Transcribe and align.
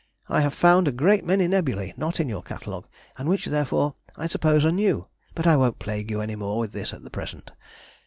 I 0.29 0.41
have 0.41 0.55
found 0.55 0.87
a 0.87 0.91
great 0.91 1.23
many 1.23 1.47
nebulæ 1.47 1.95
not 1.95 2.19
in 2.19 2.27
your 2.27 2.41
Catalogue, 2.41 2.87
and 3.19 3.29
which, 3.29 3.45
therefore, 3.45 3.93
I 4.15 4.25
suppose 4.25 4.65
are 4.65 4.71
new. 4.71 5.05
But 5.35 5.45
I 5.45 5.55
won't 5.55 5.77
plague 5.77 6.09
you 6.09 6.21
any 6.21 6.35
more 6.35 6.57
with 6.57 6.71
this 6.71 6.91
at 6.91 7.03
present. 7.11 7.51